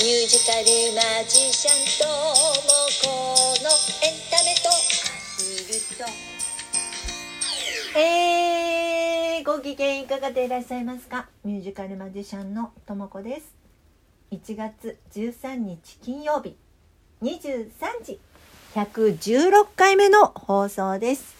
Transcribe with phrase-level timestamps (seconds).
[0.00, 0.64] ミュージカル
[0.96, 2.34] マジシャンとも
[3.00, 3.06] こ
[3.62, 3.70] の
[4.02, 4.68] エンタメと
[5.38, 5.78] 見る
[7.94, 7.98] と。
[7.98, 11.28] えー、ご機嫌いかがでいらっしゃいますか？
[11.44, 13.54] ミュージカルマジシャンのともこです。
[14.32, 16.56] 1月13日金曜日。
[17.22, 17.70] 23
[18.04, 18.18] 時。
[18.74, 21.34] 116回目の放送です。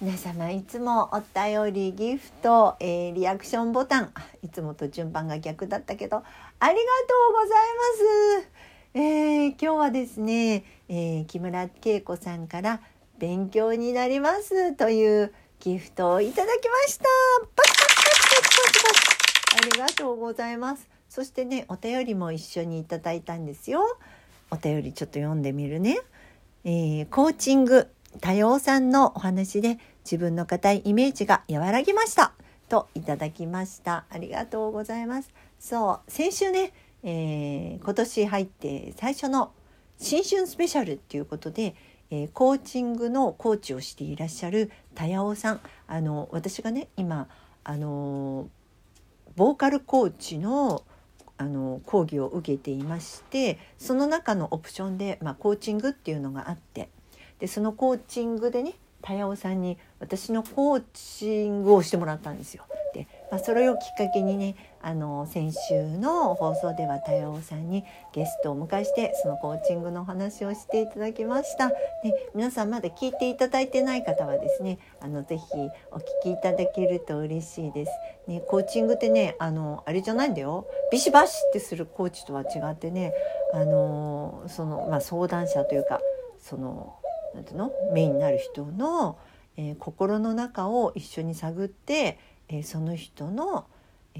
[0.00, 4.12] 皆様いつもお便りギフト、えー、リアクションボタン。
[4.44, 6.22] いつもと順番が逆だったけど
[6.58, 7.58] ありがとうござい
[8.38, 8.48] ます、
[8.94, 12.80] えー、今日はですね、えー、木村恵子さんから
[13.18, 17.04] 勉強になりますというギフトをいただきました。
[17.54, 18.90] パチパチパチパチパチパ
[19.60, 19.68] チ。
[19.68, 20.88] ありがとうございます。
[21.08, 23.98] そしてねお便りも一緒にいただいたんですよ。
[24.50, 25.98] お便りちょっと読んでみるね、
[26.64, 27.88] えー、コーチング
[28.20, 32.32] 多様さんのお話で自分の硬いイメージが和らぎました。
[32.68, 34.04] といただきました。
[34.10, 35.30] ありがとうございます。
[35.58, 39.52] そう先週ね、えー、今年入って最初の
[39.98, 41.74] 新春スペシャルっていうことで、
[42.10, 47.28] えー、コーチングのコーチをしていらっしゃる田尾さんあの私がね今
[47.64, 48.48] あの
[49.36, 50.82] ボーカルコーチの
[51.38, 56.88] あの講義を受けていましてその中のオプションで、まあ、コーチングっていうのがあって
[57.40, 62.64] でそのコーチングでね田尾さんに私のコーチングをしてもらったんですよ。
[62.94, 64.56] で、まあ、それをきっかけにね
[64.86, 71.70] あの先週の放送では田尾さんにゲストをお迎えしてそのコーチングのお話をしていただきました。
[71.70, 75.44] で皆さんまだ聞いていただいてない方はですねあのぜひ
[75.90, 77.92] お聞きいただけると嬉しいです。
[78.28, 83.12] ね、コーチングってねあのあれじゃないんだよビシバシってするコーチとは違ってね
[83.52, 86.00] あのその、まあ、相談者というか
[86.38, 86.94] その
[87.34, 87.72] なんていうの？
[87.92, 89.18] メインになる人の、
[89.56, 93.66] えー、心の中を一緒に探って、えー、その人の、
[94.16, 94.18] え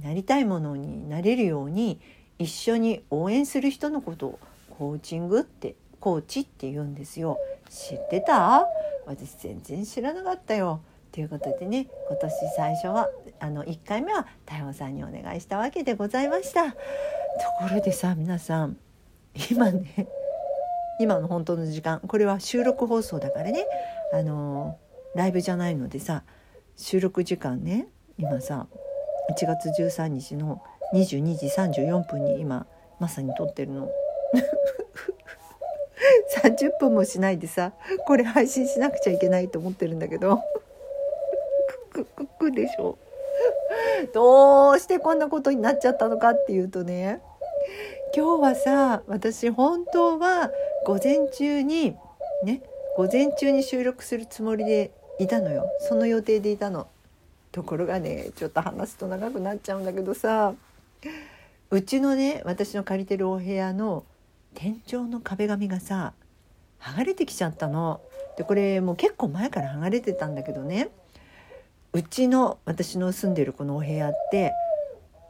[0.00, 2.00] ー、なりたいものになれるように
[2.38, 4.38] 一緒に応援する人のことを
[4.70, 7.38] コーチングってコーチって言うんですよ。
[7.68, 8.66] 知ってた？
[9.06, 10.80] 私全然知らなかったよ。
[11.12, 16.72] ということでね今年最初はあの1回目は太陽さんにお願いしたわけでございました。
[16.72, 16.78] と
[17.60, 18.78] ころでさ皆さん
[19.50, 20.08] 今ね
[21.00, 23.66] 今の本当の時間これは収録放送だからね
[24.12, 24.78] あの
[25.14, 26.22] ライブじゃないのでさ
[26.76, 27.88] 収録時間ね
[28.18, 28.66] 今さ
[29.32, 30.62] 1月13日の
[30.94, 32.66] 22時34分に今
[33.00, 33.88] まさに撮ってるの。
[36.42, 37.72] 30分もしないでさ
[38.06, 40.40] これ配信しなくちゃいけないと思ってるんだけど。
[41.92, 42.98] クククでしょ。
[44.12, 47.20] どうしてこんなことになっちゃったのかっていうとね
[48.14, 50.50] 今日はさ私本当は
[50.84, 51.96] 午前中に
[52.44, 52.62] ね
[52.96, 55.64] 午前中に収録するつもりでいたのよ。
[55.80, 56.88] その予定でいたの。
[57.52, 60.54] ところがねちょっと話すと長くなっちゃうんだけどさ
[61.70, 64.04] うちのね私の借りてるお部屋の
[64.54, 66.12] 天井の壁紙がさ
[66.80, 68.00] 剥がれてきちゃったの。
[68.36, 70.88] でこれもう結構前から剥がれてたんだけどね
[71.92, 74.52] うちの私の住んでるこのお部屋って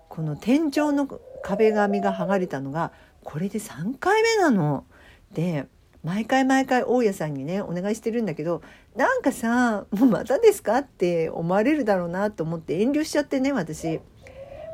[0.08, 1.08] この天井の
[1.42, 2.92] 壁紙が剥がれたのが
[3.24, 4.84] これで3回目なの。
[5.32, 5.66] で
[6.04, 8.62] 毎回毎回大家さんにねお願いしてるんだけど
[8.96, 14.00] なんかさもうまたですかって思われるだろうなと思って遠慮しちゃってね私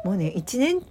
[0.05, 0.83] もうね1年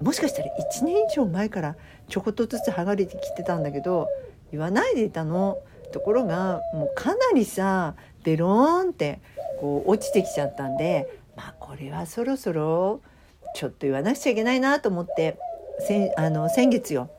[0.00, 0.48] もしかしたら
[0.80, 1.76] 1年以上前から
[2.08, 4.08] ちょこっとずつ剥がれてきてたんだけど
[4.52, 5.58] 言わないでいたの。
[5.90, 9.20] ところがもうかなりさベローンって
[9.60, 13.00] こう落ちてきちゃったんでまあこれはそろそろ
[13.54, 15.38] ちょっと言わなくちゃいけないなと思って
[16.16, 17.10] あの先月よ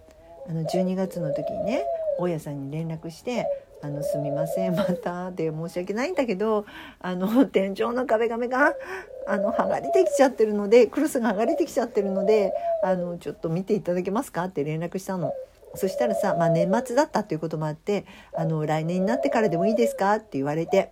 [0.48, 1.86] あの12月の時にね
[2.22, 3.48] 大家さんに連絡して
[3.82, 6.66] 「あのすみませんまた」で申し訳ないんだけど
[7.00, 8.76] あの 天井の壁紙が
[9.26, 15.34] あの剥がれてきちゃってるのでクロスが剥がれてきちゃってるのであのちょっと見ていただけますかって連絡したの。
[15.74, 20.92] そしたらさ、まあ、年末だったっていうこともあってあの来年になってからでもいいですかって言われて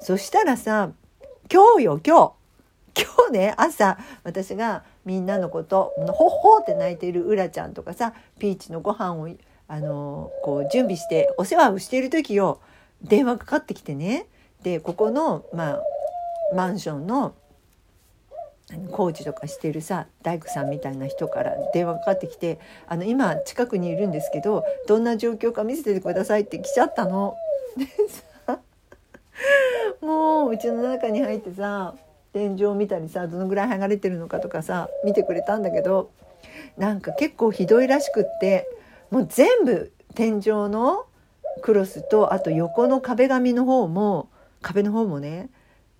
[0.00, 0.90] そしたらさ
[1.48, 2.34] 今日よ今
[2.96, 9.28] 日今日ね朝私がみんなのことほっほって泣いているうらちゃんとかさピーチのご飯を
[9.68, 12.60] あのこう準備してお世話をしている時よ
[13.02, 14.26] 電話かかってきてね
[14.62, 15.82] でここの、まあ、
[16.54, 17.34] マンションの
[18.90, 22.58] 工事とかしてるさ大工さんみたいな人から電話かかってきて
[22.88, 27.36] 「あの今近くにいるんですけどどんな状況か見せてください」って来ちゃったの。
[27.76, 28.58] でさ
[30.00, 31.94] もううちの中に入ってさ
[32.32, 36.10] 天井見たりさどのぐらい剥がれてるのかとかさ見てくれたんだけど
[36.76, 38.68] なんか結構ひどいらしくって
[39.10, 41.06] もう全部天井の
[41.62, 44.28] クロスとあと横の壁紙の方も
[44.62, 45.48] 壁の方もね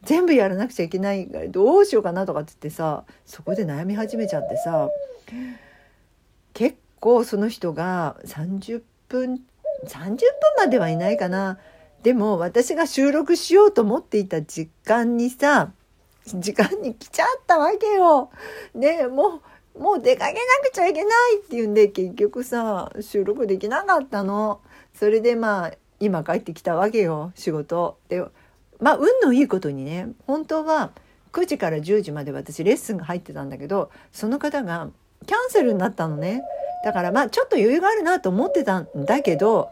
[0.03, 4.88] 全部やらなくちゃいけないからどうしようかなとかって言ってさそこで悩み始めちゃってさ
[6.53, 9.41] 結構その人が30分
[9.85, 10.19] 30分
[10.56, 11.59] まではいないかな
[12.02, 15.73] でも私が収録しようと思っていた時間にさ
[16.26, 18.31] 時間に来ちゃったわけよ。
[18.75, 19.41] でもう
[19.78, 24.61] もう出かけなくちゃいけないっていうんで結局さ収録できなかったの。
[24.94, 27.99] それでまあ今帰ってきたわけよ仕事。
[28.08, 28.23] で
[28.81, 30.90] まあ運のいいことにね本当は
[31.32, 34.88] 9時から10時まで私レッスンが入ってたんだけどその方が
[35.26, 36.43] キャンセルになったのね。
[36.84, 39.70] だからまあちょっと余裕があるなと思ってたんだけど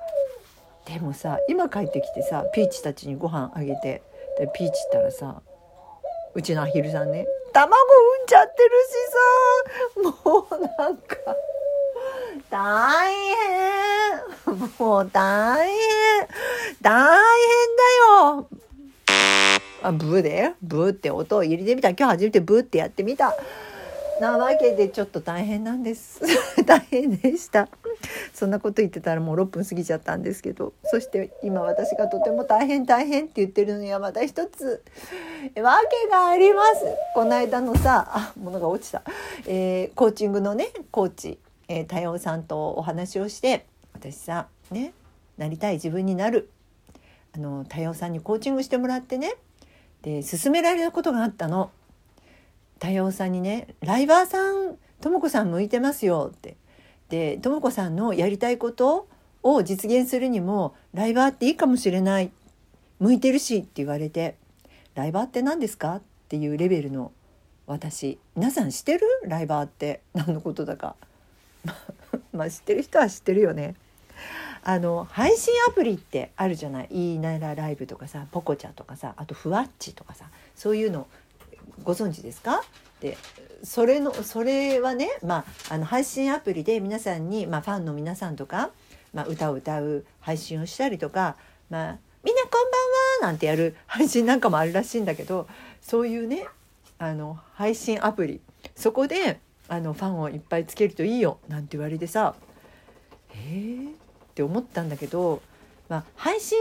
[0.86, 4.02] でもさ今帰ってきてさピーチたちにご飯あげて
[4.38, 5.40] でピーチったらさ
[6.34, 10.20] うちのアヒルさんね卵産んじゃってるしさ。
[10.24, 11.16] もうなんか
[12.50, 14.58] 大変。
[14.78, 15.76] もう大変。
[16.82, 17.16] 大変
[17.76, 17.82] だ
[18.32, 18.48] よ。
[19.84, 20.52] あブーで？
[20.62, 21.90] ブーって音を入れてみた。
[21.90, 23.32] 今日初めてブーってやってみた。
[24.20, 26.20] なわけでちょっと大変なんです。
[26.66, 27.68] 大変でした。
[28.32, 34.82] そんなこと言ってたらもう6分過ぎちゃったんですけどそして今私がとても大変大変って言ってるのにはまた一つ
[35.62, 36.84] わけがあります。
[37.14, 39.02] この間のさあ物が落ちた、
[39.46, 41.38] えー、コーチングのねコーチ、
[41.69, 44.93] えー、多様さんとお話をして私さね
[45.38, 46.50] なりたい自分になる。
[47.37, 49.34] あの多様さんにコーチングしてもらってね。
[50.02, 51.70] で勧められたことがあったの。
[52.78, 56.56] 多様さんにね「ライバーさんとも子さん向いてますよ」って。
[57.08, 59.08] でとも子さんのやりたいこと
[59.42, 62.30] を実現するにもライバーっていいかもしれない。
[63.00, 64.36] 向いてるしって言われて
[64.94, 67.12] 「ライバーって何ですか?」っていうレベルの
[67.66, 69.00] 私皆さん知ってる？
[69.24, 70.96] ライバーって何のことだか。
[72.32, 73.74] まあ知ってる人は知ってるよね。
[74.62, 81.06] あの配信アプリってあるじゃない「いいならライブ」とかさ「ポコチャ」とかさあと「ふわっち」とかさそういうの
[81.82, 82.62] ご存知ですか？
[83.04, 83.18] で
[83.62, 88.70] それのそれはね、まあ、あの配信アプリで皆さんに、まあ、ファンの皆さんとか、
[89.12, 91.36] まあ、歌を歌う配信をしたりとか、
[91.68, 92.50] まあ、みんなこん
[93.20, 95.46] ばんはなんてやる配信なんかもあるらしいんだけど
[95.82, 96.46] そういうね
[96.98, 98.40] あの配信アプリ
[98.74, 102.34] そこであのファンをいっぱいつけるといいよなんて言われてさ
[103.34, 103.92] えー、っ
[104.34, 105.42] て思ったんだけど、
[105.90, 106.58] まあ、配信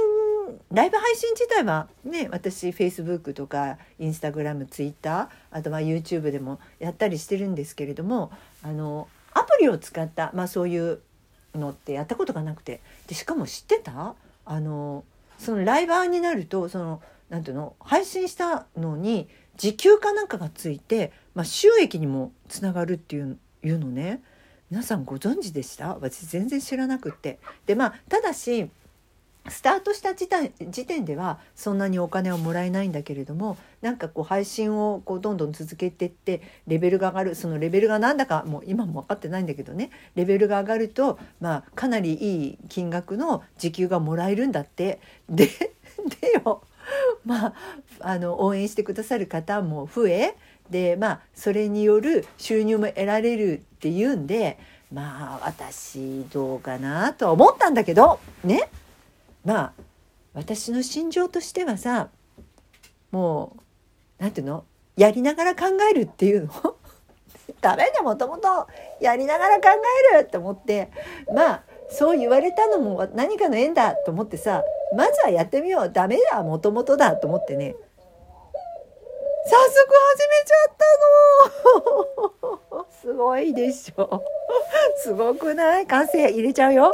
[0.72, 11.00] ライブ配信自体はね私 Facebook とか InstagramTwitter あとま YouTube でもやったりしてるんですけれどもあのアプリを使った、まあ、そういう
[11.56, 14.16] のってやったことがなくてでしかも知ってた？
[14.46, 15.04] あの
[15.38, 17.76] そのライバーになるとそのなんていうの？
[17.80, 19.28] 配信したのに
[19.58, 24.22] 時給かなんかがついて、まあ、収益にもつながるっていういうのね。
[24.72, 25.98] 皆さんご存知でした？
[26.02, 27.38] 私全然知らなくって。
[27.68, 28.70] でまあただし
[29.50, 30.28] スタートした時
[30.86, 39.90] 点ではそんなにお金をもらえないんだけれどもなんかこう配信をこうどんどん続けていってレベルが上がるそのレベルがなんだかもう今も分かってないんだけどね。
[40.16, 45.00] レベルが上がると、まあ、かなりいい金額の時給がもらえるんだって。
[45.30, 45.48] で
[46.22, 46.64] でよ
[47.26, 47.54] まあ
[48.00, 50.36] あの応援してくださる方も増え
[50.70, 54.58] でまあそれによる収入も得られるっていうんで
[54.92, 58.70] まあ私どうかなとは思ったんだけどね。
[59.46, 59.74] まあ
[60.34, 62.10] 私の心情としてはさ
[63.12, 63.62] もう
[64.20, 64.64] 何ていうの？
[64.96, 66.52] やりながら考えるっていうの？
[67.62, 68.68] ダメだもともと。
[69.02, 69.68] やりながら考
[70.14, 70.90] えるって思って。
[71.34, 74.64] まあそう言われたのも何かの縁だと思ってさ
[74.96, 75.92] まずはやってみよう。
[75.92, 77.76] ダメだもともとだと思ってね。
[79.46, 80.76] 早速始めちゃっ
[82.72, 82.86] たの。
[83.02, 84.24] すごいでしょ。
[84.98, 85.88] すごくない？
[85.88, 86.30] 完成。
[86.30, 86.92] 入れちゃうよ。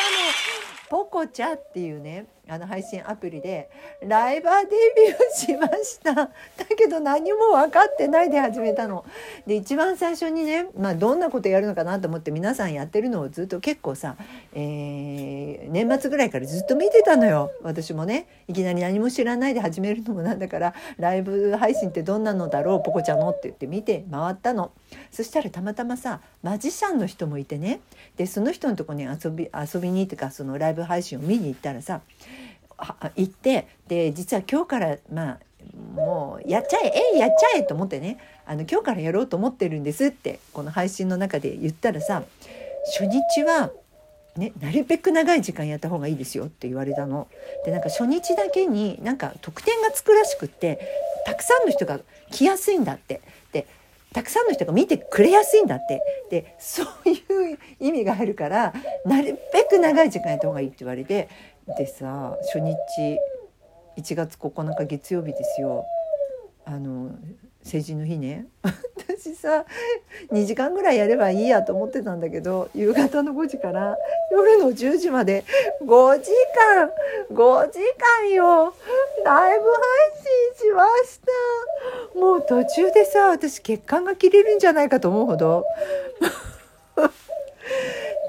[0.00, 3.70] のポコちゃっていうねあの配信アプリで
[4.04, 6.30] ライバーデビューしました だ
[6.76, 9.04] けど何も分かってないで始めたの。
[9.46, 14.16] で一番最初にね、まあ、どんなことやるのかなと思って皆さんやってるのをずっと結構さ、
[14.54, 24.72] えー、年末ぐらいからずっと見てたのよ私もねいきなり何も知らないで始めるのもなんだからライブ配信ってどんなのだろうポコちゃんのって言って見て回ったの。
[25.10, 27.80] そしたらたまたまさマジシャンの人もいてね
[28.16, 32.00] でその人のとこに遊び遊びにとかそのライブ配信を見に行ったらさ
[33.16, 35.38] 行ってで実は今日からまあ
[35.94, 42.24] もうやっちゃええやっちゃえと思ってねあの今日からやろうと思ってるんですってこの配信の中で言ったらさ
[42.98, 43.70] 初日は
[44.36, 47.28] ね、なるべく長い時間やった方がいいですよって言われたの。
[47.66, 50.80] でなんか初日だけになんか特典がつくらしくって
[51.26, 53.20] たくさんの人が来やすいんだって。
[53.52, 53.66] で
[54.12, 58.74] たくさんの人が見てくれやすいんだってでそういう意味があるから
[59.06, 61.28] なるべく長い時間やった方がいいって言われて
[61.76, 62.76] でさ初日
[63.96, 65.84] 1月9日月曜日ですよ。
[66.64, 67.10] あの
[67.62, 68.46] 成人の日ね。
[68.96, 69.64] 私さ
[70.32, 73.96] 2時間ぐらいやればいいやと思ってたんだけど夕方の5時から
[74.30, 75.44] 夜の10時まで
[75.84, 76.30] 5時
[76.76, 76.90] 間
[77.30, 77.78] 5時
[78.20, 78.74] 間よ。
[79.24, 79.72] ライブ配
[80.56, 81.20] 信しまし
[82.14, 82.18] た。
[82.18, 85.64] もう途中でさ私血管が切れるんじゃないかと思うほど。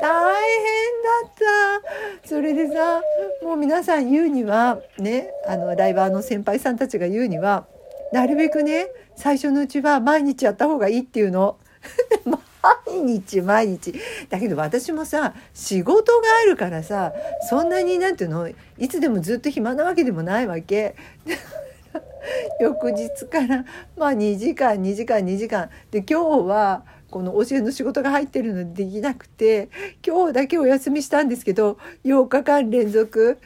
[0.03, 3.01] 大変だったそれでさ
[3.41, 7.67] もう皆さん言うにはねあのライバーの先輩さんたちが言うには
[8.11, 11.57] なるべくね最初のうちは毎日やった方がいいっていうの。
[12.25, 13.93] 毎日毎日
[14.29, 17.13] だけど私もさ仕事があるからさ
[17.49, 20.95] そんなになんていうのいつでもずっと暇なわけでもないわけ。
[22.59, 23.65] 翌日から
[23.97, 26.83] まあ2時間2時間2時間で今日は
[27.13, 29.69] この教えの仕事が入ってるのでできなくて
[30.03, 33.37] 今日だけお休みしたんですけど8日間連続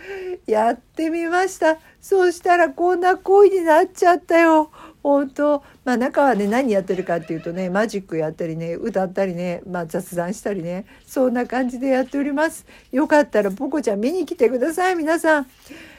[0.46, 1.78] やってみました。
[2.00, 4.72] そうしたらこんな声になっちゃったよ。
[5.04, 5.66] 本当。
[5.84, 12.66] まあ中はね何やってるかっていうとねマジックやったりね歌ったりね、まあ、雑談したりねそんな感じでやっております。
[12.94, 15.48] よかったらポコちゃん見に来てください皆さん、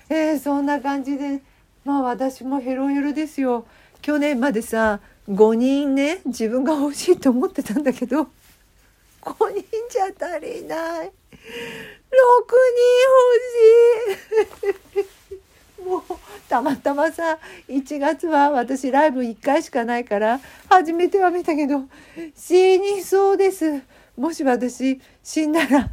[0.09, 1.43] えー、そんな感じで。
[1.85, 3.67] まあ私もヘロヘロですよ。
[4.01, 8.29] 去年までさ5人ね自分が欲しいと思ってたんだけど
[9.23, 11.07] 5人じゃ足りない。
[11.07, 11.13] 6人
[14.15, 14.25] 欲
[14.95, 15.01] し
[15.81, 15.85] い。
[15.85, 16.03] もう
[16.49, 21.83] たまたまさ1月は私ライブ1回しかないから初めては見たけど
[22.35, 23.83] 死にそうです。
[24.17, 25.87] もし私死んだらチーンっ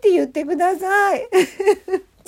[0.00, 1.28] て言ってください。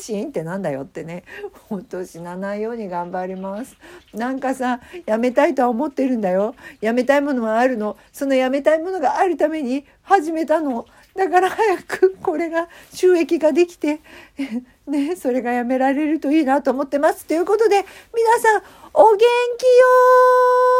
[0.02, 1.23] チーンってなんだよってね。
[1.68, 3.76] 本当死なないように頑張ります。
[4.12, 6.56] なんかさやめたいとは思ってるんだよ。
[6.80, 7.97] やめたいものはあるの。
[8.12, 10.87] そのやめたいものがあるために始めたの。
[11.14, 14.00] だから早くこれが収益ができて。
[14.88, 17.25] ねそれがやめられるといいなと思ってます。
[17.26, 20.73] ということで皆さんお元気よ